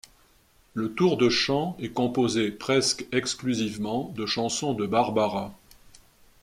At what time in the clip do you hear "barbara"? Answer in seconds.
4.87-5.53